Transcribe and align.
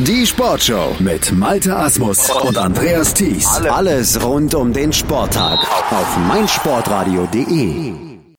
Die 0.00 0.26
Sportshow 0.26 0.96
mit 0.98 1.30
Malte 1.30 1.76
Asmus 1.76 2.28
und 2.28 2.58
Andreas 2.58 3.14
Thies. 3.14 3.46
Alles 3.46 4.20
rund 4.20 4.52
um 4.56 4.72
den 4.72 4.92
Sporttag 4.92 5.60
auf 5.92 6.18
meinsportradio.de. 6.26 7.92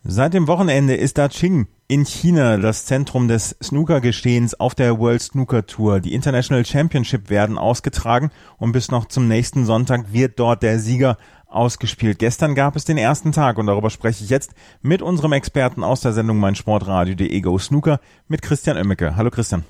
Seit 0.03 0.33
dem 0.33 0.49
Wochenende 0.49 0.95
ist 0.95 1.17
da 1.17 1.29
Qing 1.29 1.67
in 1.87 2.03
China 2.03 2.57
das 2.57 2.85
Zentrum 2.85 3.29
des 3.29 3.55
Snooker-Geschehens 3.63 4.59
auf 4.59 4.75
der 4.75 4.99
World 4.99 5.21
Snooker 5.21 5.65
Tour. 5.65 6.01
Die 6.01 6.13
International 6.13 6.65
Championship 6.65 7.29
werden 7.29 7.57
ausgetragen 7.57 8.31
und 8.57 8.73
bis 8.73 8.91
noch 8.91 9.05
zum 9.05 9.29
nächsten 9.29 9.65
Sonntag 9.65 10.11
wird 10.11 10.37
dort 10.37 10.61
der 10.61 10.79
Sieger 10.79 11.17
ausgespielt. 11.47 12.19
Gestern 12.19 12.53
gab 12.53 12.75
es 12.75 12.83
den 12.83 12.97
ersten 12.97 13.31
Tag 13.31 13.57
und 13.57 13.67
darüber 13.67 13.89
spreche 13.89 14.25
ich 14.25 14.29
jetzt 14.29 14.51
mit 14.81 15.01
unserem 15.01 15.31
Experten 15.31 15.85
aus 15.85 16.01
der 16.01 16.11
Sendung 16.11 16.37
meinsportradio.de 16.37 17.39
Go 17.39 17.57
Snooker 17.57 18.01
mit 18.27 18.41
Christian 18.41 18.75
Oemmeke. 18.75 19.15
Hallo 19.15 19.29
Christian. 19.29 19.63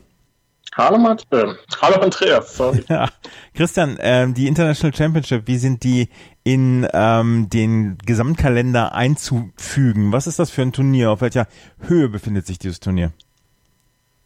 Hallo 0.74 0.98
Matt, 0.98 1.26
äh, 1.32 1.46
hallo 1.82 2.02
Andreas. 2.02 2.58
Sorry. 2.58 2.84
Ja. 2.90 3.10
Christian, 3.54 3.98
ähm, 4.02 4.34
die 4.34 4.48
International 4.48 4.94
Championship, 4.94 5.48
wie 5.48 5.58
sind 5.58 5.84
die 5.84 6.10
in 6.44 6.86
ähm, 6.94 7.50
den 7.50 7.98
Gesamtkalender 8.06 8.94
einzufügen? 8.94 10.12
Was 10.12 10.28
ist 10.28 10.40
das 10.40 10.52
für 10.52 10.64
ein 10.64 10.74
Turnier? 10.74 11.12
Auf 11.12 11.22
welcher 11.22 11.48
Höhe 11.80 12.10
befindet 12.10 12.46
sich 12.46 12.60
dieses 12.60 12.82
Turnier? 12.82 13.14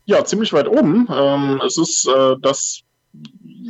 Ja, 0.05 0.26
ziemlich 0.26 0.52
weit 0.54 0.67
oben. 0.67 1.08
Ähm, 1.12 1.62
es 1.64 1.78
ist 1.78 2.08
äh, 2.08 2.36
das 2.42 2.81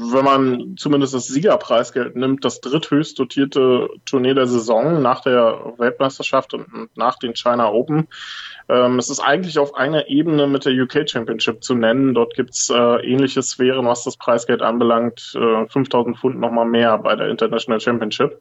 wenn 0.02 0.24
man 0.24 0.78
zumindest 0.78 1.14
das 1.14 1.28
Siegerpreisgeld 1.28 2.16
nimmt, 2.16 2.46
das 2.46 2.62
dritthöchst 2.62 3.20
dotierte 3.20 3.90
Turnier 4.06 4.34
der 4.34 4.48
Saison 4.48 5.02
nach 5.02 5.22
der 5.22 5.74
Weltmeisterschaft 5.78 6.54
und 6.54 6.96
nach 6.96 7.20
den 7.20 7.36
China 7.36 7.70
Open. 7.70 8.08
Ähm, 8.70 8.98
es 8.98 9.10
ist 9.10 9.20
eigentlich 9.20 9.60
auf 9.60 9.76
einer 9.76 10.08
Ebene 10.08 10.48
mit 10.48 10.66
der 10.66 10.74
UK 10.74 11.10
Championship 11.10 11.64
zu 11.64 11.76
nennen. 11.76 12.14
Dort 12.14 12.34
gibt's 12.36 12.70
äh, 12.70 13.06
ähnliche 13.06 13.42
Sphären, 13.42 13.86
was 13.86 14.06
das 14.06 14.16
Preisgeld 14.16 14.62
anbelangt. 14.62 15.34
Äh, 15.36 15.68
5000 15.68 16.18
Pfund 16.18 16.40
nochmal 16.40 16.66
mehr 16.66 16.98
bei 17.00 17.16
der 17.16 17.28
International 17.28 17.82
Championship. 17.82 18.40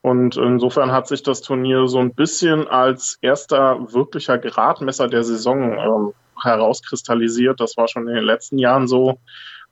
Und 0.00 0.36
insofern 0.36 0.92
hat 0.92 1.06
sich 1.06 1.22
das 1.22 1.42
Turnier 1.42 1.86
so 1.86 1.98
ein 1.98 2.14
bisschen 2.14 2.66
als 2.66 3.18
erster 3.20 3.92
wirklicher 3.92 4.38
Gradmesser 4.38 5.08
der 5.08 5.22
Saison 5.22 5.72
ähm, 5.72 6.12
herauskristallisiert. 6.42 7.60
Das 7.60 7.76
war 7.76 7.88
schon 7.88 8.08
in 8.08 8.14
den 8.14 8.24
letzten 8.24 8.58
Jahren 8.58 8.88
so. 8.88 9.18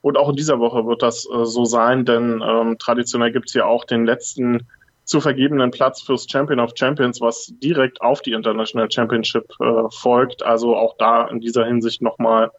Und 0.00 0.16
auch 0.16 0.28
in 0.28 0.36
dieser 0.36 0.58
Woche 0.60 0.86
wird 0.86 1.02
das 1.02 1.26
äh, 1.26 1.44
so 1.44 1.64
sein, 1.64 2.04
denn 2.04 2.42
ähm, 2.46 2.76
traditionell 2.78 3.32
gibt 3.32 3.48
es 3.48 3.54
ja 3.54 3.64
auch 3.64 3.84
den 3.84 4.06
letzten 4.06 4.66
zu 5.04 5.20
vergebenen 5.20 5.70
Platz 5.70 6.02
fürs 6.02 6.26
Champion 6.28 6.60
of 6.60 6.72
Champions, 6.74 7.20
was 7.20 7.52
direkt 7.62 8.00
auf 8.02 8.22
die 8.22 8.32
International 8.32 8.90
Championship 8.90 9.44
äh, 9.60 9.88
folgt. 9.90 10.42
Also 10.42 10.76
auch 10.76 10.96
da 10.98 11.28
in 11.28 11.40
dieser 11.40 11.64
Hinsicht 11.64 12.02
nochmal 12.02 12.50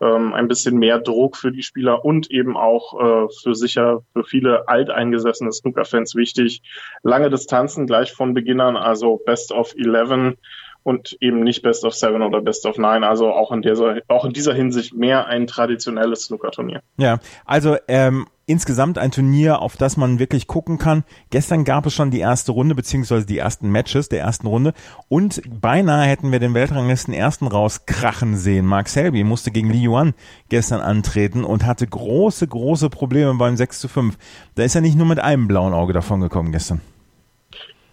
ähm, 0.00 0.32
ein 0.32 0.48
bisschen 0.48 0.78
mehr 0.78 0.98
Druck 0.98 1.36
für 1.36 1.52
die 1.52 1.62
Spieler 1.62 2.04
und 2.04 2.30
eben 2.30 2.56
auch 2.56 2.94
äh, 3.00 3.28
für 3.42 3.54
sicher 3.54 4.02
für 4.12 4.24
viele 4.24 4.68
alteingesessene 4.68 5.52
Snooker-Fans 5.52 6.14
wichtig. 6.14 6.62
Lange 7.02 7.28
Distanzen 7.28 7.86
gleich 7.86 8.12
von 8.12 8.34
Beginn 8.34 8.60
an, 8.60 8.76
also 8.76 9.20
Best 9.26 9.52
of 9.52 9.74
11 9.76 10.36
und 10.82 11.16
eben 11.20 11.42
nicht 11.42 11.62
Best 11.62 11.84
of 11.84 11.94
Seven 11.94 12.22
oder 12.22 12.40
Best 12.40 12.66
of 12.66 12.78
Nine. 12.78 13.06
Also 13.06 13.32
auch 13.32 13.52
in 13.52 13.62
dieser, 13.62 13.98
auch 14.08 14.24
in 14.24 14.32
dieser 14.32 14.54
Hinsicht 14.54 14.94
mehr 14.94 15.26
ein 15.26 15.46
traditionelles 15.46 16.24
Snooker-Turnier. 16.24 16.82
Ja, 16.96 17.18
also 17.44 17.76
ähm, 17.88 18.26
insgesamt 18.46 18.98
ein 18.98 19.12
Turnier, 19.12 19.62
auf 19.62 19.76
das 19.76 19.96
man 19.96 20.18
wirklich 20.18 20.46
gucken 20.46 20.78
kann. 20.78 21.04
Gestern 21.30 21.64
gab 21.64 21.86
es 21.86 21.94
schon 21.94 22.10
die 22.10 22.18
erste 22.18 22.52
Runde, 22.52 22.74
beziehungsweise 22.74 23.24
die 23.24 23.38
ersten 23.38 23.70
Matches 23.70 24.08
der 24.08 24.20
ersten 24.20 24.46
Runde. 24.46 24.72
Und 25.08 25.40
beinahe 25.60 26.06
hätten 26.06 26.32
wir 26.32 26.40
den 26.40 26.54
Weltranglisten 26.54 27.14
ersten 27.14 27.46
rauskrachen 27.46 28.36
sehen. 28.36 28.66
Mark 28.66 28.88
Selby 28.88 29.22
musste 29.22 29.52
gegen 29.52 29.70
Li 29.70 29.86
Yuan 29.86 30.14
gestern 30.48 30.80
antreten 30.80 31.44
und 31.44 31.64
hatte 31.64 31.86
große, 31.86 32.48
große 32.48 32.90
Probleme 32.90 33.34
beim 33.34 33.56
6 33.56 33.78
zu 33.80 33.88
5. 33.88 34.18
Da 34.56 34.64
ist 34.64 34.74
er 34.74 34.80
nicht 34.80 34.96
nur 34.96 35.06
mit 35.06 35.20
einem 35.20 35.46
blauen 35.46 35.72
Auge 35.72 35.92
davon 35.92 36.20
gekommen 36.20 36.50
gestern. 36.50 36.80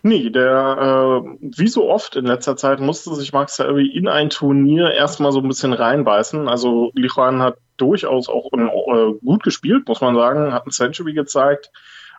Nee, 0.03 0.29
der, 0.29 1.23
äh, 1.25 1.37
wie 1.41 1.67
so 1.67 1.89
oft 1.89 2.15
in 2.15 2.25
letzter 2.25 2.55
Zeit, 2.55 2.79
musste 2.79 3.13
sich 3.15 3.33
Mark 3.33 3.49
Selby 3.49 3.87
in 3.87 4.07
ein 4.07 4.29
Turnier 4.29 4.91
erstmal 4.91 5.31
so 5.31 5.39
ein 5.39 5.47
bisschen 5.47 5.73
reinbeißen. 5.73 6.47
Also 6.47 6.91
Li 6.93 7.09
Juan 7.13 7.41
hat 7.41 7.57
durchaus 7.77 8.29
auch 8.29 8.51
äh, 8.53 9.13
gut 9.23 9.43
gespielt, 9.43 9.87
muss 9.87 10.01
man 10.01 10.15
sagen, 10.15 10.53
hat 10.53 10.65
ein 10.65 10.71
Century 10.71 11.13
gezeigt 11.13 11.71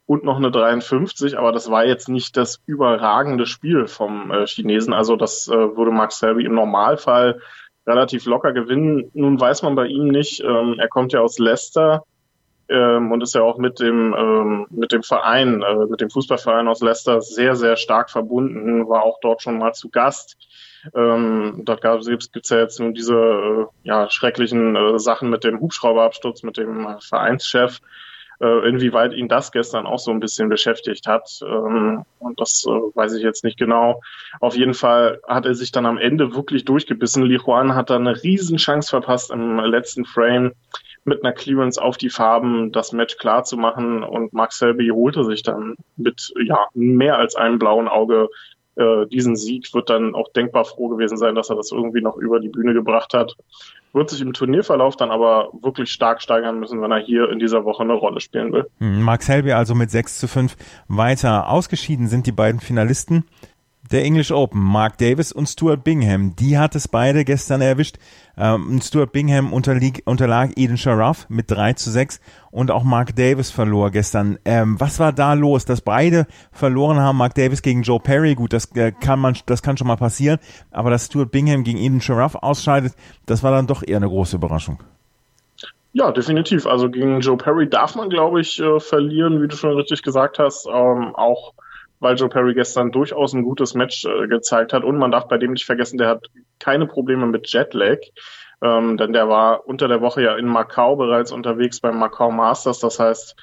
und 0.06 0.24
noch 0.24 0.36
eine 0.38 0.50
53, 0.50 1.38
aber 1.38 1.52
das 1.52 1.70
war 1.70 1.84
jetzt 1.84 2.08
nicht 2.08 2.36
das 2.36 2.60
überragende 2.66 3.46
Spiel 3.46 3.86
vom 3.86 4.30
äh, 4.30 4.46
Chinesen. 4.46 4.94
Also 4.94 5.16
das 5.16 5.48
äh, 5.48 5.52
würde 5.52 5.90
Mark 5.90 6.12
Selby 6.12 6.44
im 6.44 6.54
Normalfall 6.54 7.40
relativ 7.86 8.24
locker 8.24 8.52
gewinnen. 8.52 9.10
Nun 9.14 9.38
weiß 9.40 9.62
man 9.62 9.74
bei 9.74 9.86
ihm 9.86 10.08
nicht, 10.08 10.42
ähm, 10.42 10.76
er 10.78 10.88
kommt 10.88 11.12
ja 11.12 11.20
aus 11.20 11.38
Leicester 11.38 12.04
ähm, 12.68 13.12
und 13.12 13.22
ist 13.22 13.34
ja 13.34 13.42
auch 13.42 13.58
mit 13.58 13.80
dem 13.80 14.14
ähm, 14.16 14.66
mit 14.70 14.92
dem 14.92 15.02
Verein, 15.02 15.62
äh, 15.62 15.86
mit 15.86 16.00
dem 16.00 16.10
Fußballverein 16.10 16.68
aus 16.68 16.80
Leicester 16.80 17.20
sehr 17.20 17.56
sehr 17.56 17.76
stark 17.76 18.10
verbunden, 18.10 18.88
war 18.88 19.02
auch 19.02 19.18
dort 19.20 19.42
schon 19.42 19.58
mal 19.58 19.72
zu 19.72 19.88
Gast. 19.88 20.36
Ähm, 20.94 21.62
dort 21.64 21.80
gab 21.80 22.00
es 22.00 22.06
ja 22.06 22.58
jetzt 22.58 22.80
nun 22.80 22.94
diese 22.94 23.14
äh, 23.14 23.66
ja, 23.82 24.10
schrecklichen 24.10 24.76
äh, 24.76 24.98
Sachen 24.98 25.28
mit 25.30 25.44
dem 25.44 25.60
Hubschrauberabsturz, 25.60 26.42
mit 26.42 26.56
dem 26.56 26.86
äh, 26.86 27.00
Vereinschef. 27.00 27.80
Äh, 28.40 28.68
inwieweit 28.68 29.14
ihn 29.14 29.26
das 29.26 29.50
gestern 29.50 29.84
auch 29.84 29.98
so 29.98 30.12
ein 30.12 30.20
bisschen 30.20 30.48
beschäftigt 30.48 31.08
hat. 31.08 31.40
Ähm, 31.42 32.04
und 32.20 32.40
das 32.40 32.64
äh, 32.68 32.70
weiß 32.70 33.14
ich 33.14 33.22
jetzt 33.24 33.42
nicht 33.42 33.58
genau. 33.58 34.00
Auf 34.38 34.54
jeden 34.54 34.74
Fall 34.74 35.20
hat 35.26 35.44
er 35.44 35.56
sich 35.56 35.72
dann 35.72 35.86
am 35.86 35.98
Ende 35.98 36.36
wirklich 36.36 36.64
durchgebissen. 36.64 37.24
Li 37.24 37.40
Juan 37.44 37.74
hat 37.74 37.90
da 37.90 37.96
eine 37.96 38.22
Riesenchance 38.22 38.90
verpasst 38.90 39.32
im 39.32 39.58
letzten 39.58 40.04
Frame 40.04 40.52
mit 41.08 41.24
einer 41.24 41.32
Clearance 41.32 41.80
auf 41.80 41.96
die 41.96 42.10
Farben 42.10 42.72
das 42.72 42.92
Match 42.92 43.16
klar 43.16 43.44
zu 43.44 43.56
machen 43.56 44.02
und 44.02 44.32
Mark 44.32 44.52
Selby 44.52 44.88
holte 44.88 45.24
sich 45.24 45.42
dann 45.42 45.74
mit 45.96 46.32
ja 46.44 46.66
mehr 46.74 47.18
als 47.18 47.34
einem 47.34 47.58
blauen 47.58 47.88
Auge 47.88 48.28
äh, 48.78 49.06
diesen 49.08 49.36
Sieg, 49.36 49.74
wird 49.74 49.90
dann 49.90 50.14
auch 50.14 50.32
denkbar 50.32 50.64
froh 50.64 50.88
gewesen 50.88 51.18
sein, 51.18 51.34
dass 51.34 51.50
er 51.50 51.56
das 51.56 51.72
irgendwie 51.72 52.00
noch 52.00 52.16
über 52.16 52.38
die 52.38 52.48
Bühne 52.48 52.74
gebracht 52.74 53.12
hat. 53.12 53.34
Wird 53.92 54.10
sich 54.10 54.20
im 54.20 54.32
Turnierverlauf 54.32 54.96
dann 54.96 55.10
aber 55.10 55.50
wirklich 55.62 55.90
stark 55.90 56.22
steigern 56.22 56.60
müssen, 56.60 56.80
wenn 56.80 56.92
er 56.92 57.00
hier 57.00 57.30
in 57.30 57.38
dieser 57.38 57.64
Woche 57.64 57.82
eine 57.82 57.94
Rolle 57.94 58.20
spielen 58.20 58.52
will. 58.52 58.66
Hm, 58.78 59.02
Mark 59.02 59.22
Selby 59.22 59.52
also 59.52 59.74
mit 59.74 59.90
6 59.90 60.18
zu 60.20 60.28
5 60.28 60.56
weiter. 60.86 61.48
Ausgeschieden 61.48 62.06
sind 62.06 62.26
die 62.26 62.32
beiden 62.32 62.60
Finalisten 62.60 63.24
der 63.90 64.04
English 64.04 64.30
Open, 64.30 64.60
Mark 64.60 64.98
Davis 64.98 65.32
und 65.32 65.46
Stuart 65.46 65.82
Bingham, 65.82 66.36
die 66.36 66.58
hat 66.58 66.74
es 66.74 66.88
beide 66.88 67.24
gestern 67.24 67.60
erwischt. 67.60 67.96
Ähm, 68.36 68.80
Stuart 68.82 69.12
Bingham 69.12 69.52
unterlieg, 69.52 70.02
unterlag 70.04 70.50
Eden 70.56 70.76
Sharaf 70.76 71.26
mit 71.28 71.50
3 71.50 71.72
zu 71.72 71.90
6 71.90 72.20
und 72.50 72.70
auch 72.70 72.84
Mark 72.84 73.16
Davis 73.16 73.50
verlor 73.50 73.90
gestern. 73.90 74.38
Ähm, 74.44 74.78
was 74.78 75.00
war 75.00 75.12
da 75.12 75.32
los, 75.32 75.64
dass 75.64 75.80
beide 75.80 76.26
verloren 76.52 76.98
haben? 76.98 77.16
Mark 77.18 77.34
Davis 77.34 77.62
gegen 77.62 77.82
Joe 77.82 78.00
Perry, 78.00 78.34
gut, 78.34 78.52
das 78.52 78.74
äh, 78.76 78.92
kann 78.92 79.18
man, 79.18 79.36
das 79.46 79.62
kann 79.62 79.76
schon 79.76 79.86
mal 79.86 79.96
passieren, 79.96 80.38
aber 80.70 80.90
dass 80.90 81.06
Stuart 81.06 81.30
Bingham 81.30 81.64
gegen 81.64 81.78
Eden 81.78 82.00
Sharaf 82.00 82.34
ausscheidet, 82.34 82.94
das 83.26 83.42
war 83.42 83.52
dann 83.52 83.66
doch 83.66 83.82
eher 83.86 83.96
eine 83.96 84.08
große 84.08 84.36
Überraschung. 84.36 84.82
Ja, 85.94 86.12
definitiv. 86.12 86.66
Also 86.66 86.90
gegen 86.90 87.20
Joe 87.20 87.36
Perry 87.36 87.68
darf 87.68 87.96
man, 87.96 88.10
glaube 88.10 88.40
ich, 88.40 88.60
äh, 88.60 88.78
verlieren, 88.78 89.42
wie 89.42 89.48
du 89.48 89.56
schon 89.56 89.74
richtig 89.74 90.02
gesagt 90.02 90.38
hast. 90.38 90.66
Ähm, 90.66 91.14
auch 91.14 91.54
weil 92.00 92.16
Joe 92.16 92.28
Perry 92.28 92.54
gestern 92.54 92.92
durchaus 92.92 93.32
ein 93.32 93.42
gutes 93.42 93.74
Match 93.74 94.04
äh, 94.04 94.28
gezeigt 94.28 94.72
hat. 94.72 94.84
Und 94.84 94.98
man 94.98 95.10
darf 95.10 95.28
bei 95.28 95.38
dem 95.38 95.52
nicht 95.52 95.66
vergessen, 95.66 95.98
der 95.98 96.08
hat 96.08 96.26
keine 96.58 96.86
Probleme 96.86 97.26
mit 97.26 97.52
Jetlag. 97.52 97.98
Ähm, 98.60 98.96
denn 98.96 99.12
der 99.12 99.28
war 99.28 99.66
unter 99.66 99.88
der 99.88 100.00
Woche 100.00 100.22
ja 100.22 100.36
in 100.36 100.46
Macau 100.46 100.96
bereits 100.96 101.30
unterwegs 101.30 101.80
beim 101.80 101.98
Macau 101.98 102.30
Masters. 102.30 102.80
Das 102.80 102.98
heißt, 102.98 103.36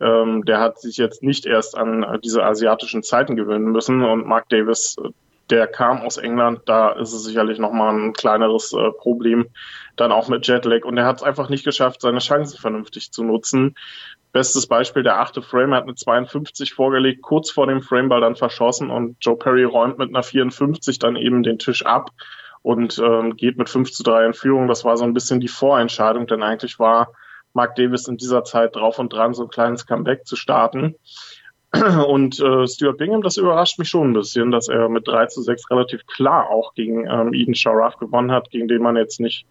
ähm, 0.00 0.44
der 0.44 0.60
hat 0.60 0.80
sich 0.80 0.96
jetzt 0.96 1.22
nicht 1.22 1.46
erst 1.46 1.76
an 1.76 2.18
diese 2.22 2.44
asiatischen 2.44 3.02
Zeiten 3.02 3.36
gewöhnen 3.36 3.72
müssen. 3.72 4.02
Und 4.02 4.26
Mark 4.26 4.48
Davis, 4.48 4.96
äh, 5.02 5.10
der 5.50 5.66
kam 5.66 6.02
aus 6.02 6.16
England, 6.16 6.62
da 6.66 6.90
ist 6.90 7.12
es 7.12 7.24
sicherlich 7.24 7.58
nochmal 7.58 7.94
ein 7.94 8.12
kleineres 8.12 8.72
äh, 8.72 8.90
Problem, 8.92 9.48
dann 9.96 10.12
auch 10.12 10.28
mit 10.28 10.46
Jetlag. 10.46 10.84
Und 10.84 10.96
er 10.96 11.06
hat 11.06 11.18
es 11.18 11.22
einfach 11.22 11.48
nicht 11.48 11.64
geschafft, 11.64 12.00
seine 12.00 12.20
Chancen 12.20 12.58
vernünftig 12.58 13.12
zu 13.12 13.24
nutzen. 13.24 13.74
Bestes 14.32 14.66
Beispiel, 14.66 15.02
der 15.02 15.20
achte 15.20 15.42
Frame 15.42 15.74
hat 15.74 15.84
eine 15.84 15.94
52 15.94 16.72
vorgelegt, 16.72 17.22
kurz 17.22 17.50
vor 17.50 17.66
dem 17.66 17.82
Frameball 17.82 18.20
dann 18.20 18.36
verschossen 18.36 18.90
und 18.90 19.16
Joe 19.20 19.36
Perry 19.36 19.64
räumt 19.64 19.98
mit 19.98 20.10
einer 20.10 20.22
54 20.22 21.00
dann 21.00 21.16
eben 21.16 21.42
den 21.42 21.58
Tisch 21.58 21.84
ab 21.84 22.10
und 22.62 22.98
ähm, 22.98 23.36
geht 23.36 23.58
mit 23.58 23.68
5 23.68 23.90
zu 23.90 24.04
3 24.04 24.26
in 24.26 24.34
Führung. 24.34 24.68
Das 24.68 24.84
war 24.84 24.96
so 24.96 25.04
ein 25.04 25.14
bisschen 25.14 25.40
die 25.40 25.48
Vorentscheidung, 25.48 26.28
denn 26.28 26.42
eigentlich 26.42 26.78
war 26.78 27.12
Mark 27.52 27.74
Davis 27.74 28.06
in 28.06 28.16
dieser 28.16 28.44
Zeit 28.44 28.76
drauf 28.76 28.98
und 29.00 29.12
dran, 29.12 29.34
so 29.34 29.44
ein 29.44 29.48
kleines 29.48 29.86
Comeback 29.86 30.26
zu 30.26 30.36
starten. 30.36 30.94
Und 32.08 32.40
äh, 32.40 32.66
Stuart 32.66 32.98
Bingham, 32.98 33.22
das 33.22 33.36
überrascht 33.36 33.78
mich 33.78 33.88
schon 33.88 34.10
ein 34.10 34.14
bisschen, 34.14 34.50
dass 34.50 34.68
er 34.68 34.88
mit 34.88 35.06
3 35.06 35.26
zu 35.26 35.42
6 35.42 35.70
relativ 35.70 36.04
klar 36.06 36.50
auch 36.50 36.74
gegen 36.74 37.06
ähm, 37.08 37.32
Eden 37.32 37.54
Sharaf 37.54 37.96
gewonnen 37.96 38.32
hat, 38.32 38.50
gegen 38.50 38.66
den 38.66 38.82
man 38.82 38.96
jetzt 38.96 39.20
nicht 39.20 39.46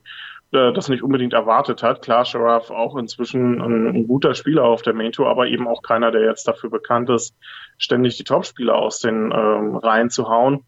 äh, 0.51 0.73
das 0.73 0.89
nicht 0.89 1.03
unbedingt 1.03 1.33
erwartet 1.33 1.83
hat. 1.83 2.01
Klar, 2.01 2.25
Sharaf 2.25 2.71
auch 2.71 2.97
inzwischen 2.97 3.61
ein, 3.61 3.87
ein, 3.87 4.07
guter 4.07 4.33
Spieler 4.33 4.63
auf 4.63 4.81
der 4.81 4.93
Main 4.93 5.11
Tour, 5.11 5.29
aber 5.29 5.47
eben 5.47 5.67
auch 5.67 5.81
keiner, 5.81 6.11
der 6.11 6.25
jetzt 6.25 6.47
dafür 6.47 6.69
bekannt 6.69 7.09
ist, 7.09 7.35
ständig 7.77 8.17
die 8.17 8.23
Topspieler 8.23 8.75
aus 8.75 8.99
den 8.99 9.31
ähm, 9.31 9.75
Reihen 9.77 10.09
zu 10.09 10.27
hauen. 10.27 10.65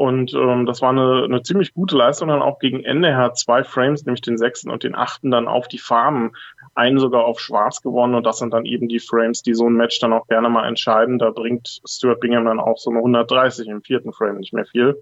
Und 0.00 0.32
ähm, 0.32 0.64
das 0.64 0.80
war 0.80 0.88
eine, 0.88 1.24
eine 1.24 1.42
ziemlich 1.42 1.74
gute 1.74 1.94
Leistung 1.94 2.28
dann 2.28 2.40
auch 2.40 2.58
gegen 2.58 2.82
Ende. 2.82 3.08
Er 3.08 3.18
hat 3.18 3.36
zwei 3.36 3.64
Frames, 3.64 4.06
nämlich 4.06 4.22
den 4.22 4.38
sechsten 4.38 4.70
und 4.70 4.82
den 4.82 4.94
achten, 4.94 5.30
dann 5.30 5.46
auf 5.46 5.68
die 5.68 5.76
Farben, 5.76 6.32
einen 6.74 6.98
sogar 6.98 7.26
auf 7.26 7.38
schwarz 7.38 7.82
gewonnen. 7.82 8.14
Und 8.14 8.24
das 8.24 8.38
sind 8.38 8.54
dann 8.54 8.64
eben 8.64 8.88
die 8.88 8.98
Frames, 8.98 9.42
die 9.42 9.52
so 9.52 9.66
ein 9.66 9.74
Match 9.74 10.00
dann 10.00 10.14
auch 10.14 10.26
gerne 10.26 10.48
mal 10.48 10.66
entscheiden. 10.66 11.18
Da 11.18 11.28
bringt 11.32 11.82
Stuart 11.86 12.18
Bingham 12.20 12.46
dann 12.46 12.60
auch 12.60 12.78
so 12.78 12.88
eine 12.88 13.00
130 13.00 13.68
im 13.68 13.82
vierten 13.82 14.14
Frame, 14.14 14.38
nicht 14.38 14.54
mehr 14.54 14.64
viel. 14.64 14.96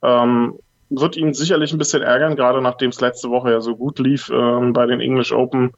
Ähm, 0.00 0.60
wird 0.90 1.16
ihn 1.16 1.34
sicherlich 1.34 1.72
ein 1.72 1.78
bisschen 1.78 2.02
ärgern, 2.02 2.36
gerade 2.36 2.62
nachdem 2.62 2.90
es 2.90 3.00
letzte 3.00 3.30
Woche 3.30 3.50
ja 3.50 3.60
so 3.60 3.74
gut 3.74 3.98
lief 3.98 4.30
ähm, 4.32 4.72
bei 4.72 4.86
den 4.86 5.00
English 5.00 5.32
Open. 5.32 5.72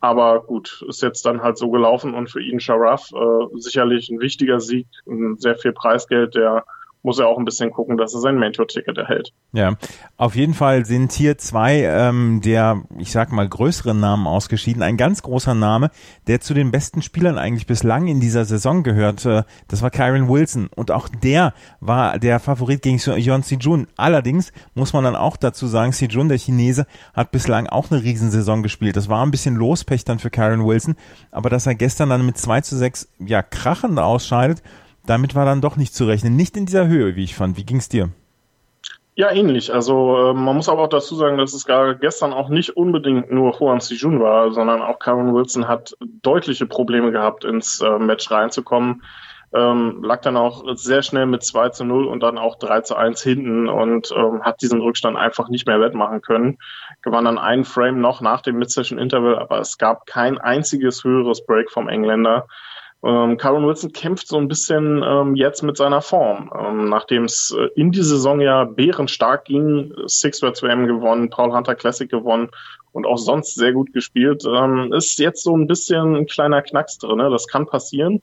Aber 0.00 0.42
gut, 0.44 0.82
ist 0.88 1.02
jetzt 1.02 1.26
dann 1.26 1.42
halt 1.42 1.58
so 1.58 1.70
gelaufen 1.70 2.14
und 2.14 2.30
für 2.30 2.40
ihn 2.40 2.60
Sharaf 2.60 3.10
äh, 3.12 3.58
sicherlich 3.58 4.08
ein 4.08 4.20
wichtiger 4.20 4.58
Sieg, 4.58 4.86
sehr 5.36 5.56
viel 5.56 5.74
Preisgeld, 5.74 6.34
der 6.34 6.64
muss 7.02 7.18
er 7.18 7.28
auch 7.28 7.38
ein 7.38 7.44
bisschen 7.44 7.70
gucken, 7.70 7.96
dass 7.96 8.14
er 8.14 8.20
sein 8.20 8.38
Mentor-Ticket 8.38 8.98
erhält. 8.98 9.32
Ja, 9.52 9.76
auf 10.16 10.36
jeden 10.36 10.54
Fall 10.54 10.84
sind 10.84 11.12
hier 11.12 11.38
zwei 11.38 11.82
ähm, 11.82 12.40
der, 12.44 12.82
ich 12.98 13.10
sag 13.10 13.32
mal, 13.32 13.48
größeren 13.48 13.98
Namen 13.98 14.26
ausgeschieden. 14.26 14.82
Ein 14.82 14.96
ganz 14.96 15.22
großer 15.22 15.54
Name, 15.54 15.90
der 16.26 16.40
zu 16.40 16.54
den 16.54 16.70
besten 16.70 17.02
Spielern 17.02 17.38
eigentlich 17.38 17.66
bislang 17.66 18.06
in 18.06 18.20
dieser 18.20 18.44
Saison 18.44 18.82
gehört. 18.82 19.24
Äh, 19.24 19.44
das 19.68 19.82
war 19.82 19.90
Kyron 19.90 20.28
Wilson. 20.28 20.68
Und 20.74 20.90
auch 20.90 21.08
der 21.08 21.54
war 21.80 22.18
der 22.18 22.38
Favorit 22.38 22.82
gegen 22.82 22.98
Yon 22.98 23.42
Si-jun. 23.42 23.86
Allerdings 23.96 24.52
muss 24.74 24.92
man 24.92 25.04
dann 25.04 25.16
auch 25.16 25.36
dazu 25.36 25.66
sagen, 25.66 25.92
Si-jun, 25.92 26.28
der 26.28 26.38
Chinese, 26.38 26.86
hat 27.14 27.30
bislang 27.30 27.66
auch 27.66 27.90
eine 27.90 28.02
Riesensaison 28.02 28.62
gespielt. 28.62 28.96
Das 28.96 29.08
war 29.08 29.24
ein 29.24 29.30
bisschen 29.30 29.56
Lospech 29.56 30.04
dann 30.04 30.18
für 30.18 30.30
Kyron 30.30 30.66
Wilson. 30.66 30.96
Aber 31.30 31.48
dass 31.48 31.66
er 31.66 31.74
gestern 31.74 32.10
dann 32.10 32.26
mit 32.26 32.36
2 32.36 32.60
zu 32.60 32.76
6 32.76 33.08
ja 33.18 33.42
krachend 33.42 33.98
ausscheidet, 33.98 34.62
damit 35.10 35.34
war 35.34 35.44
dann 35.44 35.60
doch 35.60 35.76
nicht 35.76 35.92
zu 35.92 36.06
rechnen. 36.06 36.36
Nicht 36.36 36.56
in 36.56 36.66
dieser 36.66 36.86
Höhe, 36.86 37.16
wie 37.16 37.24
ich 37.24 37.34
fand. 37.34 37.56
Wie 37.56 37.64
ging 37.64 37.78
es 37.78 37.88
dir? 37.88 38.10
Ja, 39.16 39.30
ähnlich. 39.32 39.74
Also 39.74 40.30
äh, 40.30 40.34
man 40.34 40.54
muss 40.54 40.68
aber 40.68 40.82
auch 40.82 40.88
dazu 40.88 41.16
sagen, 41.16 41.36
dass 41.36 41.52
es 41.52 41.66
gar 41.66 41.96
gestern 41.96 42.32
auch 42.32 42.48
nicht 42.48 42.76
unbedingt 42.76 43.30
nur 43.30 43.54
Juan 43.58 43.80
Sijun 43.80 44.20
war, 44.20 44.52
sondern 44.52 44.80
auch 44.80 45.00
Karen 45.00 45.34
Wilson 45.34 45.66
hat 45.66 45.94
deutliche 46.22 46.64
Probleme 46.64 47.10
gehabt, 47.10 47.44
ins 47.44 47.80
äh, 47.80 47.98
Match 47.98 48.30
reinzukommen. 48.30 49.02
Ähm, 49.52 50.00
lag 50.04 50.20
dann 50.20 50.36
auch 50.36 50.62
sehr 50.76 51.02
schnell 51.02 51.26
mit 51.26 51.42
2 51.42 51.70
zu 51.70 51.84
0 51.84 52.06
und 52.06 52.22
dann 52.22 52.38
auch 52.38 52.56
3 52.56 52.82
zu 52.82 52.94
1 52.94 53.20
hinten 53.20 53.68
und 53.68 54.14
ähm, 54.16 54.44
hat 54.44 54.62
diesen 54.62 54.80
Rückstand 54.80 55.16
einfach 55.16 55.48
nicht 55.48 55.66
mehr 55.66 55.80
wettmachen 55.80 56.22
können. 56.22 56.58
Gewann 57.02 57.24
dann 57.24 57.36
einen 57.36 57.64
Frame 57.64 58.00
noch 58.00 58.20
nach 58.20 58.42
dem 58.42 58.58
Mid-Session 58.58 59.00
Interval, 59.00 59.40
aber 59.40 59.58
es 59.58 59.76
gab 59.76 60.06
kein 60.06 60.38
einziges 60.38 61.02
höheres 61.02 61.44
Break 61.44 61.72
vom 61.72 61.88
Engländer. 61.88 62.46
Ähm, 63.02 63.38
Karen 63.38 63.66
Wilson 63.66 63.92
kämpft 63.92 64.28
so 64.28 64.36
ein 64.36 64.48
bisschen 64.48 65.02
ähm, 65.02 65.34
jetzt 65.34 65.62
mit 65.62 65.76
seiner 65.76 66.02
Form. 66.02 66.50
Ähm, 66.58 66.88
Nachdem 66.90 67.24
es 67.24 67.54
äh, 67.58 67.68
in 67.74 67.92
die 67.92 68.02
Saison 68.02 68.40
ja 68.40 68.64
bärenstark 68.64 69.46
ging, 69.46 69.94
Six 70.06 70.42
Words 70.42 70.62
WM 70.62 70.86
gewonnen, 70.86 71.30
Paul 71.30 71.54
Hunter 71.54 71.74
Classic 71.74 72.10
gewonnen 72.10 72.50
und 72.92 73.06
auch 73.06 73.16
sonst 73.16 73.54
sehr 73.54 73.72
gut 73.72 73.92
gespielt, 73.94 74.44
ähm, 74.46 74.92
ist 74.92 75.18
jetzt 75.18 75.42
so 75.42 75.56
ein 75.56 75.66
bisschen 75.66 76.14
ein 76.14 76.26
kleiner 76.26 76.60
Knacks 76.60 76.98
drin. 76.98 77.18
Ne? 77.18 77.30
Das 77.30 77.46
kann 77.46 77.66
passieren. 77.66 78.20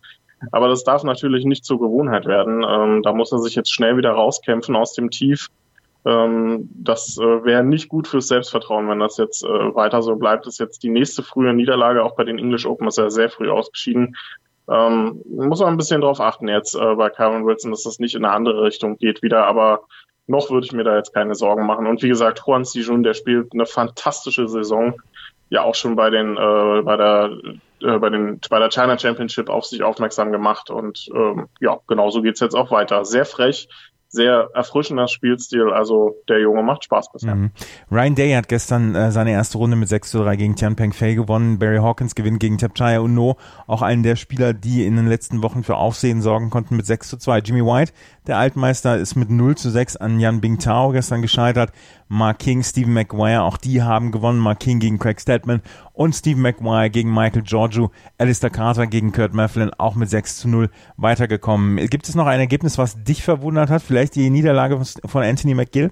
Aber 0.52 0.68
das 0.68 0.84
darf 0.84 1.04
natürlich 1.04 1.46
nicht 1.46 1.66
zur 1.66 1.80
Gewohnheit 1.80 2.26
werden. 2.26 2.64
Ähm, 2.64 3.02
da 3.02 3.14
muss 3.14 3.32
er 3.32 3.40
sich 3.40 3.56
jetzt 3.56 3.74
schnell 3.74 3.98
wieder 3.98 4.12
rauskämpfen 4.12 4.76
aus 4.76 4.94
dem 4.94 5.10
Tief. 5.10 5.48
Ähm, 6.06 6.70
das 6.76 7.18
äh, 7.18 7.44
wäre 7.44 7.64
nicht 7.64 7.90
gut 7.90 8.08
fürs 8.08 8.28
Selbstvertrauen, 8.28 8.88
wenn 8.88 9.00
das 9.00 9.18
jetzt 9.18 9.44
äh, 9.44 9.48
weiter 9.48 10.04
so 10.04 10.16
bleibt. 10.16 10.46
Das 10.46 10.54
ist 10.54 10.60
jetzt 10.60 10.84
die 10.84 10.90
nächste 10.90 11.24
frühe 11.24 11.54
Niederlage, 11.54 12.04
auch 12.04 12.16
bei 12.16 12.24
den 12.24 12.38
English 12.38 12.68
Open 12.68 12.88
ist 12.88 13.00
er 13.00 13.10
sehr 13.10 13.32
früh 13.32 13.50
ausgeschieden. 13.50 14.16
Ähm, 14.70 15.22
muss 15.30 15.60
man 15.60 15.70
ein 15.70 15.78
bisschen 15.78 16.02
drauf 16.02 16.20
achten 16.20 16.48
jetzt 16.48 16.76
äh, 16.76 16.96
bei 16.96 17.10
Kyron 17.10 17.46
Wilson, 17.46 17.72
dass 17.72 17.84
das 17.84 18.00
nicht 18.00 18.16
in 18.16 18.26
eine 18.26 18.34
andere 18.34 18.64
Richtung 18.64 18.98
geht 18.98 19.22
wieder, 19.22 19.46
aber 19.46 19.82
noch 20.28 20.50
würde 20.50 20.66
ich 20.66 20.74
mir 20.74 20.84
da 20.84 20.96
jetzt 20.98 21.14
keine 21.14 21.36
Sorgen 21.36 21.66
machen. 21.66 21.88
Und 21.88 22.04
wie 22.04 22.10
gesagt, 22.10 22.44
Juan 22.46 22.66
Sijun, 22.66 23.04
der 23.04 23.14
spielt 23.14 23.54
eine 23.54 23.66
fantastische 23.66 24.48
Saison. 24.48 25.02
Ja, 25.50 25.64
auch 25.64 25.76
schon 25.76 25.96
bei 25.96 26.10
den, 26.10 26.36
äh, 26.36 26.82
bei 26.82 26.98
der, 26.98 27.32
äh, 27.82 27.98
bei 27.98 28.10
den, 28.10 28.42
bei 28.50 28.60
der 28.60 28.70
China 28.70 29.00
Championship 29.00 29.50
auf 29.50 29.66
sich 29.66 29.84
aufmerksam 29.84 30.34
gemacht. 30.34 30.70
Und 30.70 31.08
ähm, 31.16 31.48
ja, 31.62 31.80
genauso 31.88 32.22
geht's 32.22 32.42
jetzt 32.42 32.56
auch 32.56 32.72
weiter. 32.72 33.06
Sehr 33.06 33.26
frech, 33.26 33.70
sehr 34.10 34.50
erfrischender 34.54 35.08
Spielstil. 35.08 35.72
Also 35.74 36.16
der 36.28 36.40
Junge 36.40 36.64
macht 36.64 36.86
Spaß 36.86 37.12
bisher. 37.12 37.36
Mhm. 37.36 37.52
Ryan 37.92 38.16
Day 38.16 38.34
hat 38.34 38.48
gestern 38.48 38.96
äh, 38.96 39.12
seine 39.12 39.32
erste 39.32 39.58
Runde 39.58 39.76
mit 39.76 39.90
6 39.90 40.12
zu 40.12 40.20
3 40.20 40.36
gegen 40.36 40.56
Tian 40.56 40.76
Peng 40.76 40.94
Fei 40.94 41.14
gewonnen. 41.14 41.60
Barry 41.60 41.78
Hawkins 41.78 42.16
gewinnt 42.16 42.40
gegen 42.40 42.58
Tapchaya 42.58 43.00
Uno. 43.00 43.38
Auch 43.68 43.82
einen 43.82 44.04
der 44.04 44.16
Spieler, 44.16 44.54
die 44.54 44.86
in 44.86 44.96
den 44.96 45.08
letzten 45.08 45.44
Wochen 45.44 45.64
für 45.64 45.76
Aufsehen 45.76 46.22
sorgen 46.22 46.50
konnten 46.50 46.76
mit 46.76 46.86
6 46.86 47.10
zu 47.10 47.18
2. 47.18 47.40
Jimmy 47.40 47.66
White, 47.66 47.94
der 48.28 48.38
Altmeister, 48.38 48.98
ist 48.98 49.16
mit 49.16 49.30
0 49.30 49.56
zu 49.56 49.70
6 49.70 49.98
an 49.98 50.20
Yan 50.20 50.42
Bingtao 50.42 50.92
gestern 50.92 51.22
gescheitert. 51.22 51.72
Mark 52.10 52.40
King, 52.40 52.64
Stephen 52.64 52.94
McGuire, 52.94 53.44
auch 53.44 53.58
die 53.58 53.82
haben 53.82 54.12
gewonnen. 54.12 54.40
Mark 54.40 54.60
King 54.60 54.80
gegen 54.80 55.00
Craig 55.00 55.20
Stedman 55.20 55.62
und 55.94 56.14
Stephen 56.14 56.42
McGuire 56.42 56.90
gegen 56.90 57.14
Michael 57.14 57.42
Giorgio. 57.42 57.92
Alistair 58.18 58.50
Carter 58.50 58.88
gegen 58.88 59.12
Kurt 59.12 59.34
Mafflin 59.34 59.72
auch 59.78 59.96
mit 59.96 60.10
6 60.10 60.38
zu 60.40 60.48
0 60.48 60.70
weitergekommen. 60.96 61.88
Gibt 61.88 62.08
es 62.08 62.16
noch 62.16 62.28
ein 62.28 62.40
Ergebnis, 62.40 62.78
was 62.78 63.04
dich 63.04 63.24
verwundert 63.24 63.70
hat? 63.70 63.82
Vielleicht 63.82 64.16
die 64.16 64.30
Niederlage 64.30 64.82
von 65.06 65.24
Anthony 65.24 65.54
McGill? 65.54 65.92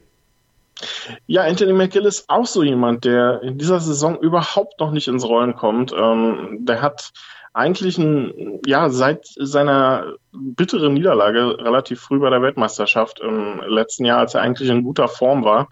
Ja, 1.25 1.44
Anthony 1.44 1.73
McGill 1.73 2.06
ist 2.06 2.29
auch 2.29 2.45
so 2.45 2.63
jemand, 2.63 3.06
der 3.06 3.41
in 3.41 3.57
dieser 3.57 3.79
Saison 3.79 4.19
überhaupt 4.19 4.79
noch 4.79 4.91
nicht 4.91 5.07
ins 5.07 5.25
Rollen 5.25 5.56
kommt. 5.56 5.94
Ähm, 5.97 6.59
der 6.62 6.81
hat 6.81 7.13
eigentlich 7.53 7.97
ein, 7.97 8.59
ja, 8.65 8.89
seit 8.89 9.25
seiner 9.38 10.15
bitteren 10.33 10.94
Niederlage 10.94 11.57
relativ 11.57 12.01
früh 12.01 12.19
bei 12.19 12.29
der 12.29 12.41
Weltmeisterschaft 12.41 13.21
im 13.21 13.62
letzten 13.65 14.03
Jahr, 14.03 14.19
als 14.19 14.33
er 14.33 14.41
eigentlich 14.41 14.69
in 14.69 14.83
guter 14.83 15.07
Form 15.07 15.45
war, 15.45 15.69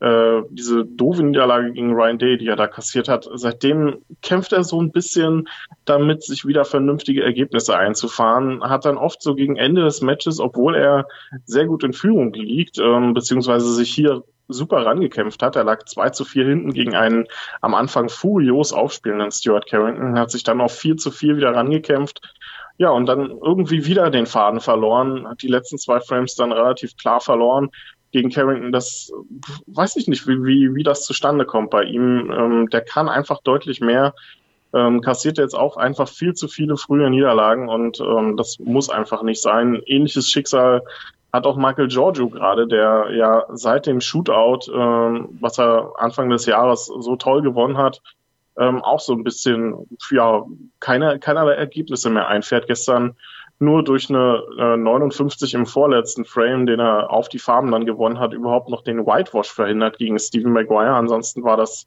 äh, 0.00 0.42
diese 0.50 0.84
doofe 0.84 1.22
Niederlage 1.22 1.72
gegen 1.72 1.92
Ryan 1.92 2.18
Day, 2.18 2.36
die 2.36 2.48
er 2.48 2.56
da 2.56 2.66
kassiert 2.66 3.08
hat, 3.08 3.28
seitdem 3.34 4.02
kämpft 4.22 4.52
er 4.52 4.64
so 4.64 4.80
ein 4.80 4.92
bisschen 4.92 5.48
damit, 5.84 6.22
sich 6.22 6.46
wieder 6.46 6.64
vernünftige 6.64 7.22
Ergebnisse 7.22 7.76
einzufahren, 7.76 8.62
hat 8.62 8.84
dann 8.84 8.98
oft 8.98 9.22
so 9.22 9.34
gegen 9.34 9.56
Ende 9.56 9.84
des 9.84 10.02
Matches, 10.02 10.38
obwohl 10.38 10.74
er 10.76 11.06
sehr 11.44 11.66
gut 11.66 11.82
in 11.82 11.92
Führung 11.94 12.32
liegt, 12.34 12.78
ähm, 12.78 13.14
beziehungsweise 13.14 13.72
sich 13.72 13.92
hier 13.92 14.22
super 14.48 14.84
rangekämpft 14.84 15.42
hat. 15.42 15.56
Er 15.56 15.64
lag 15.64 15.84
2 15.84 16.10
zu 16.10 16.24
4 16.24 16.46
hinten 16.46 16.72
gegen 16.72 16.94
einen 16.94 17.26
am 17.60 17.74
Anfang 17.74 18.08
furios 18.08 18.72
aufspielenden 18.72 19.32
Stuart 19.32 19.66
Carrington, 19.66 20.18
hat 20.18 20.30
sich 20.30 20.44
dann 20.44 20.60
auf 20.60 20.72
4 20.72 20.96
zu 20.98 21.10
4 21.10 21.36
wieder 21.36 21.54
rangekämpft. 21.54 22.20
Ja, 22.78 22.90
und 22.90 23.06
dann 23.06 23.30
irgendwie 23.30 23.86
wieder 23.86 24.10
den 24.10 24.26
Faden 24.26 24.60
verloren, 24.60 25.26
hat 25.26 25.40
die 25.40 25.48
letzten 25.48 25.78
zwei 25.78 25.98
Frames 25.98 26.34
dann 26.34 26.52
relativ 26.52 26.96
klar 26.98 27.22
verloren 27.22 27.70
gegen 28.16 28.30
Carrington, 28.30 28.72
das 28.72 29.12
weiß 29.66 29.96
ich 29.96 30.08
nicht, 30.08 30.26
wie, 30.26 30.42
wie, 30.42 30.74
wie 30.74 30.82
das 30.82 31.04
zustande 31.04 31.44
kommt 31.44 31.68
bei 31.68 31.82
ihm. 31.82 32.30
Ähm, 32.30 32.70
der 32.70 32.80
kann 32.80 33.10
einfach 33.10 33.42
deutlich 33.42 33.82
mehr, 33.82 34.14
ähm, 34.72 35.02
kassiert 35.02 35.36
jetzt 35.36 35.52
auch 35.52 35.76
einfach 35.76 36.08
viel 36.08 36.32
zu 36.32 36.48
viele 36.48 36.78
frühe 36.78 37.10
Niederlagen 37.10 37.68
und 37.68 38.00
ähm, 38.00 38.38
das 38.38 38.58
muss 38.58 38.88
einfach 38.88 39.22
nicht 39.22 39.42
sein. 39.42 39.82
Ähnliches 39.84 40.30
Schicksal 40.30 40.82
hat 41.30 41.44
auch 41.44 41.58
Michael 41.58 41.88
Giorgio 41.88 42.30
gerade, 42.30 42.66
der 42.66 43.08
ja 43.12 43.44
seit 43.52 43.84
dem 43.84 44.00
Shootout, 44.00 44.72
ähm, 44.72 45.36
was 45.38 45.58
er 45.58 45.92
Anfang 45.98 46.30
des 46.30 46.46
Jahres 46.46 46.86
so 46.86 47.16
toll 47.16 47.42
gewonnen 47.42 47.76
hat, 47.76 48.00
ähm, 48.58 48.82
auch 48.82 49.00
so 49.00 49.12
ein 49.12 49.24
bisschen 49.24 49.86
ja 50.10 50.42
keine 50.80 51.18
keinerlei 51.18 51.52
Ergebnisse 51.52 52.08
mehr 52.08 52.28
einfährt. 52.28 52.66
Gestern 52.66 53.14
nur 53.58 53.82
durch 53.82 54.10
eine 54.10 54.42
äh, 54.58 54.76
59 54.76 55.54
im 55.54 55.66
vorletzten 55.66 56.24
Frame, 56.24 56.66
den 56.66 56.80
er 56.80 57.10
auf 57.10 57.28
die 57.28 57.38
Farben 57.38 57.70
dann 57.70 57.86
gewonnen 57.86 58.18
hat, 58.18 58.34
überhaupt 58.34 58.68
noch 58.68 58.82
den 58.82 59.06
Whitewash 59.06 59.50
verhindert 59.50 59.98
gegen 59.98 60.18
Stephen 60.18 60.52
Maguire. 60.52 60.94
Ansonsten 60.94 61.42
war 61.42 61.56
das 61.56 61.86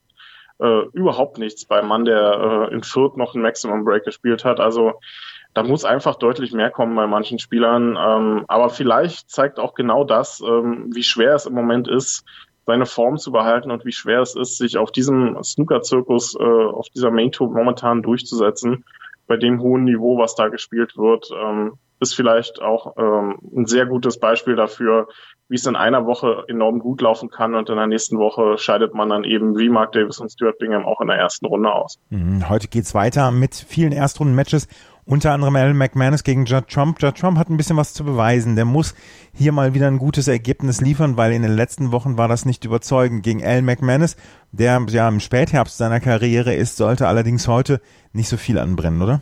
äh, 0.60 0.86
überhaupt 0.94 1.38
nichts 1.38 1.66
beim 1.66 1.88
Mann, 1.88 2.06
der 2.06 2.68
äh, 2.70 2.74
in 2.74 2.84
Fürth 2.84 3.18
noch 3.18 3.36
einen 3.36 3.44
Maximum 3.44 3.86
Break 3.86 4.04
gespielt 4.04 4.46
hat. 4.46 4.60
Also 4.60 4.94
da 5.54 5.64
muss 5.64 5.86
einfach 5.86 6.16
deutlich 6.16 6.54
mehr 6.54 6.72
kommen 6.72 6.96
bei 6.96 7.08
manchen 7.08 7.38
Spielern. 7.38 7.98
Ähm, 8.00 8.46
aber 8.48 8.70
vielleicht 8.70 9.30
zeigt 9.30 9.60
auch 9.60 9.76
genau 9.76 10.04
das, 10.04 10.42
ähm, 10.42 10.90
wie 10.94 11.04
schwer 11.04 11.36
es 11.36 11.46
im 11.46 11.54
Moment 11.54 11.88
ist, 11.88 12.26
seine 12.66 12.86
Form 12.86 13.18
zu 13.18 13.32
behalten 13.32 13.72
und 13.72 13.86
wie 13.86 13.92
schwer 13.92 14.22
es 14.22 14.36
ist, 14.36 14.58
sich 14.58 14.78
auf 14.78 14.92
diesem 14.92 15.42
Snooker-Zirkus, 15.44 16.36
äh, 16.36 16.44
auf 16.44 16.88
dieser 16.90 17.12
Main 17.12 17.32
Tour 17.32 17.52
momentan 17.52 18.02
durchzusetzen 18.02 18.86
bei 19.30 19.38
dem 19.38 19.62
hohen 19.62 19.86
Niveau, 19.86 20.18
was 20.18 20.36
da 20.36 20.50
gespielt 20.50 20.98
wird, 20.98 21.30
ähm, 21.40 21.74
ist 22.02 22.16
vielleicht 22.16 22.62
auch 22.62 22.96
ähm, 22.98 23.38
ein 23.56 23.66
sehr 23.68 23.86
gutes 23.86 24.20
Beispiel 24.20 24.56
dafür, 24.56 25.08
wie 25.50 25.56
es 25.56 25.66
in 25.66 25.76
einer 25.76 26.06
Woche 26.06 26.46
enorm 26.48 26.80
gut 26.80 27.02
laufen 27.02 27.30
kann 27.30 27.54
und 27.54 27.70
in 27.70 27.76
der 27.76 27.88
nächsten 27.88 28.18
Woche 28.18 28.58
scheidet 28.58 28.94
man 28.96 29.10
dann 29.10 29.24
eben 29.24 29.58
wie 29.58 29.70
Mark 29.70 29.92
Davis 29.92 30.20
und 30.20 30.32
Stuart 30.32 30.58
Bingham 30.58 30.86
auch 30.86 31.00
in 31.00 31.08
der 31.08 31.18
ersten 31.18 31.46
Runde 31.46 31.72
aus. 31.72 32.00
Mhm. 32.10 32.50
Heute 32.50 32.68
geht's 32.70 32.96
weiter 32.96 33.32
mit 33.32 33.54
vielen 33.54 33.92
Erstrunden-Matches. 33.92 34.68
Unter 35.10 35.32
anderem 35.32 35.56
Alan 35.56 35.76
McManus 35.76 36.24
gegen 36.24 36.46
Judd 36.46 36.68
Trump. 36.68 37.02
Judd 37.02 37.18
Trump 37.18 37.40
hat 37.40 37.50
ein 37.50 37.58
bisschen 37.58 37.78
was 37.78 37.96
zu 37.96 38.04
beweisen. 38.04 38.56
Der 38.56 38.66
muss 38.66 38.94
hier 39.34 39.52
mal 39.52 39.74
wieder 39.74 39.88
ein 39.88 39.98
gutes 39.98 40.28
Ergebnis 40.28 40.82
liefern, 40.82 41.18
weil 41.18 41.32
in 41.32 41.42
den 41.42 41.56
letzten 41.56 41.92
Wochen 41.92 42.20
war 42.20 42.28
das 42.28 42.46
nicht 42.46 42.64
überzeugend. 42.64 43.24
Gegen 43.24 43.44
Alan 43.44 43.66
McManus, 43.66 44.18
der 44.52 44.80
ja 44.88 45.08
im 45.08 45.20
Spätherbst 45.20 45.80
seiner 45.80 46.00
Karriere 46.00 46.54
ist, 46.54 46.78
sollte 46.78 47.08
allerdings 47.08 47.48
heute 47.48 47.82
nicht 48.14 48.30
so 48.30 48.38
viel 48.38 48.60
anbrennen, 48.60 49.02
oder? 49.02 49.22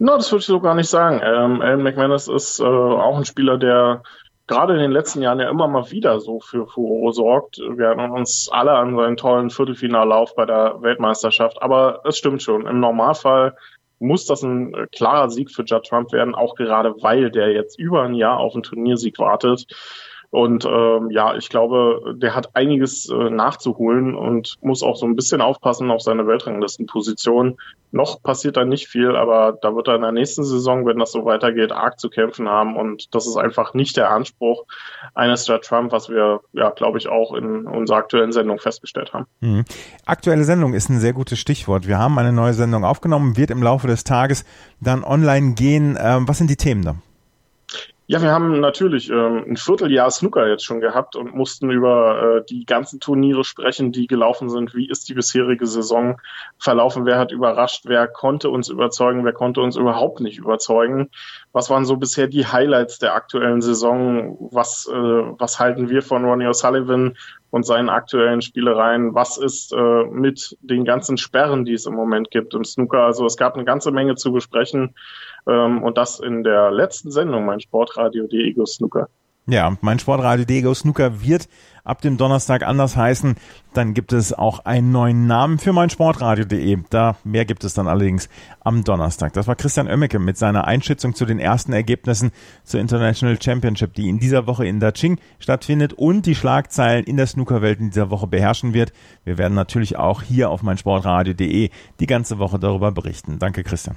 No, 0.00 0.16
das 0.16 0.32
würde 0.32 0.40
ich 0.40 0.46
so 0.46 0.58
gar 0.58 0.74
nicht 0.74 0.90
sagen. 0.90 1.20
Ähm, 1.22 1.62
Alan 1.62 1.84
McManus 1.84 2.26
ist 2.26 2.58
äh, 2.58 2.64
auch 2.64 3.16
ein 3.16 3.24
Spieler, 3.24 3.58
der 3.58 4.02
gerade 4.48 4.74
in 4.74 4.80
den 4.80 4.90
letzten 4.90 5.22
Jahren 5.22 5.38
ja 5.38 5.48
immer 5.48 5.68
mal 5.68 5.92
wieder 5.92 6.18
so 6.18 6.40
für 6.40 6.66
Furore 6.66 7.12
sorgt. 7.12 7.58
Wir 7.58 7.86
erinnern 7.86 8.10
uns 8.10 8.48
alle 8.50 8.72
an 8.72 8.96
seinen 8.96 9.16
tollen 9.16 9.50
Viertelfinallauf 9.50 10.34
bei 10.34 10.44
der 10.44 10.82
Weltmeisterschaft. 10.82 11.62
Aber 11.62 12.00
es 12.02 12.18
stimmt 12.18 12.42
schon. 12.42 12.66
Im 12.66 12.80
Normalfall 12.80 13.54
muss 13.98 14.26
das 14.26 14.42
ein 14.42 14.74
äh, 14.74 14.86
klarer 14.92 15.30
Sieg 15.30 15.50
für 15.50 15.64
Judd 15.64 15.86
Trump 15.86 16.12
werden, 16.12 16.34
auch 16.34 16.54
gerade 16.54 16.94
weil 17.02 17.30
der 17.30 17.52
jetzt 17.52 17.78
über 17.78 18.02
ein 18.02 18.14
Jahr 18.14 18.38
auf 18.38 18.54
einen 18.54 18.62
Turniersieg 18.62 19.18
wartet. 19.18 19.66
Und 20.30 20.64
ähm, 20.64 21.10
ja, 21.10 21.34
ich 21.36 21.48
glaube, 21.48 22.14
der 22.16 22.34
hat 22.34 22.54
einiges 22.54 23.08
äh, 23.08 23.30
nachzuholen 23.30 24.14
und 24.14 24.56
muss 24.60 24.82
auch 24.82 24.96
so 24.96 25.06
ein 25.06 25.16
bisschen 25.16 25.40
aufpassen 25.40 25.90
auf 25.90 26.02
seine 26.02 26.26
Weltranglistenposition. 26.26 27.56
Noch 27.92 28.22
passiert 28.22 28.56
da 28.56 28.64
nicht 28.64 28.88
viel, 28.88 29.16
aber 29.16 29.56
da 29.60 29.74
wird 29.74 29.88
er 29.88 29.94
in 29.94 30.02
der 30.02 30.12
nächsten 30.12 30.44
Saison, 30.44 30.84
wenn 30.86 30.98
das 30.98 31.12
so 31.12 31.24
weitergeht, 31.24 31.72
arg 31.72 31.98
zu 31.98 32.10
kämpfen 32.10 32.48
haben. 32.48 32.76
Und 32.76 33.14
das 33.14 33.26
ist 33.26 33.36
einfach 33.36 33.74
nicht 33.74 33.96
der 33.96 34.10
Anspruch 34.10 34.64
eines 35.14 35.46
Judd 35.46 35.62
Trump, 35.62 35.92
was 35.92 36.08
wir, 36.08 36.40
ja, 36.52 36.70
glaube 36.70 36.98
ich, 36.98 37.08
auch 37.08 37.32
in 37.34 37.66
unserer 37.66 37.98
aktuellen 37.98 38.32
Sendung 38.32 38.58
festgestellt 38.58 39.12
haben. 39.14 39.26
Mhm. 39.40 39.64
Aktuelle 40.04 40.44
Sendung 40.44 40.74
ist 40.74 40.88
ein 40.90 41.00
sehr 41.00 41.12
gutes 41.12 41.38
Stichwort. 41.38 41.86
Wir 41.86 41.98
haben 41.98 42.18
eine 42.18 42.32
neue 42.32 42.54
Sendung 42.54 42.84
aufgenommen, 42.84 43.36
wird 43.36 43.50
im 43.50 43.62
Laufe 43.62 43.86
des 43.86 44.04
Tages 44.04 44.44
dann 44.80 45.04
online 45.04 45.54
gehen. 45.54 45.96
Ähm, 46.00 46.28
was 46.28 46.38
sind 46.38 46.50
die 46.50 46.56
Themen 46.56 46.84
da? 46.84 46.96
Ja, 48.08 48.22
wir 48.22 48.30
haben 48.30 48.60
natürlich 48.60 49.10
ähm, 49.10 49.44
ein 49.48 49.56
Vierteljahr 49.56 50.08
Snooker 50.12 50.46
jetzt 50.46 50.64
schon 50.64 50.80
gehabt 50.80 51.16
und 51.16 51.34
mussten 51.34 51.70
über 51.72 52.38
äh, 52.38 52.44
die 52.48 52.64
ganzen 52.64 53.00
Turniere 53.00 53.42
sprechen, 53.42 53.90
die 53.90 54.06
gelaufen 54.06 54.48
sind. 54.48 54.76
Wie 54.76 54.88
ist 54.88 55.08
die 55.08 55.14
bisherige 55.14 55.66
Saison 55.66 56.20
verlaufen? 56.56 57.04
Wer 57.04 57.18
hat 57.18 57.32
überrascht? 57.32 57.82
Wer 57.86 58.06
konnte 58.06 58.48
uns 58.48 58.68
überzeugen? 58.68 59.24
Wer 59.24 59.32
konnte 59.32 59.60
uns 59.60 59.74
überhaupt 59.74 60.20
nicht 60.20 60.38
überzeugen? 60.38 61.10
Was 61.50 61.68
waren 61.68 61.84
so 61.84 61.96
bisher 61.96 62.28
die 62.28 62.46
Highlights 62.46 63.00
der 63.00 63.14
aktuellen 63.14 63.60
Saison? 63.60 64.36
Was, 64.52 64.86
äh, 64.86 64.94
was 64.94 65.58
halten 65.58 65.88
wir 65.88 66.02
von 66.02 66.24
Ronnie 66.24 66.46
O'Sullivan 66.46 67.16
und 67.50 67.64
seinen 67.64 67.88
aktuellen 67.88 68.42
Spielereien? 68.42 69.14
Was 69.14 69.38
ist 69.38 69.72
äh, 69.72 70.04
mit 70.04 70.56
den 70.60 70.84
ganzen 70.84 71.16
Sperren, 71.16 71.64
die 71.64 71.74
es 71.74 71.86
im 71.86 71.94
Moment 71.94 72.30
gibt 72.30 72.54
im 72.54 72.64
Snooker? 72.64 73.02
Also 73.02 73.26
es 73.26 73.36
gab 73.36 73.54
eine 73.54 73.64
ganze 73.64 73.90
Menge 73.90 74.16
zu 74.16 74.32
besprechen. 74.32 74.94
Ähm, 75.46 75.82
und 75.82 75.96
das 75.98 76.20
in 76.20 76.42
der 76.42 76.70
letzten 76.70 77.10
Sendung, 77.10 77.44
mein 77.44 77.60
Sportradio 77.60 78.26
Diego 78.26 78.66
Snooker. 78.66 79.08
Ja, 79.48 79.76
mein 79.80 80.00
Sportradio 80.00 80.44
Diego 80.44 80.74
Snooker 80.74 81.22
wird 81.22 81.48
ab 81.84 82.00
dem 82.00 82.16
Donnerstag 82.16 82.64
anders 82.64 82.96
heißen. 82.96 83.36
Dann 83.74 83.94
gibt 83.94 84.12
es 84.12 84.32
auch 84.32 84.64
einen 84.64 84.90
neuen 84.90 85.28
Namen 85.28 85.60
für 85.60 85.72
mein 85.72 85.88
Sportradio.de. 85.88 86.78
Da 86.90 87.16
mehr 87.22 87.44
gibt 87.44 87.62
es 87.62 87.72
dann 87.72 87.86
allerdings 87.86 88.28
am 88.58 88.82
Donnerstag. 88.82 89.34
Das 89.34 89.46
war 89.46 89.54
Christian 89.54 89.86
Oemmeke 89.86 90.18
mit 90.18 90.36
seiner 90.36 90.66
Einschätzung 90.66 91.14
zu 91.14 91.26
den 91.26 91.38
ersten 91.38 91.72
Ergebnissen 91.72 92.32
zur 92.64 92.80
International 92.80 93.40
Championship, 93.40 93.94
die 93.94 94.08
in 94.08 94.18
dieser 94.18 94.48
Woche 94.48 94.66
in 94.66 94.80
Daching 94.80 95.20
stattfindet 95.38 95.92
und 95.92 96.26
die 96.26 96.34
Schlagzeilen 96.34 97.04
in 97.04 97.16
der 97.16 97.28
Snookerwelt 97.28 97.78
in 97.78 97.90
dieser 97.90 98.10
Woche 98.10 98.26
beherrschen 98.26 98.74
wird. 98.74 98.92
Wir 99.22 99.38
werden 99.38 99.54
natürlich 99.54 99.96
auch 99.96 100.22
hier 100.22 100.50
auf 100.50 100.64
mein 100.64 100.76
Sportradio.de 100.76 101.70
die 102.00 102.06
ganze 102.06 102.40
Woche 102.40 102.58
darüber 102.58 102.90
berichten. 102.90 103.38
Danke, 103.38 103.62
Christian. 103.62 103.96